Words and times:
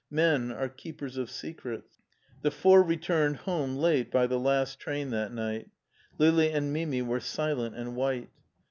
Men 0.09 0.51
are 0.51 0.67
keepers 0.67 1.15
of 1.15 1.29
secrets. 1.29 1.99
The 2.41 2.49
four 2.49 2.81
returned 2.81 3.35
home 3.35 3.75
late' 3.75 4.09
by 4.09 4.25
the 4.25 4.39
last 4.39 4.79
train 4.79 5.11
that 5.11 5.31
night 5.31 5.69
Lili 6.17 6.51
and 6.51 6.73
Mimi 6.73 7.03
were 7.03 7.19
silent 7.19 7.75
and 7.75 7.95
white. 7.95 8.31